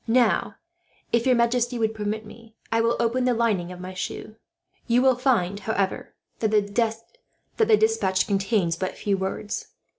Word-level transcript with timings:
"Now, 0.07 0.55
if 1.13 1.27
your 1.27 1.35
majesty 1.35 1.77
will 1.77 1.89
permit 1.89 2.25
me, 2.25 2.55
I 2.71 2.81
will 2.81 2.95
open 2.99 3.25
the 3.25 3.35
lining 3.35 3.71
of 3.71 3.79
my 3.79 3.93
shoe. 3.93 4.35
You 4.87 4.99
will 4.99 5.13
find, 5.15 5.59
however, 5.59 6.15
that 6.39 6.49
the 6.49 7.75
despatch 7.77 8.25
contains 8.25 8.75
but 8.77 8.93
a 8.93 8.95
few 8.95 9.15
words. 9.15 9.67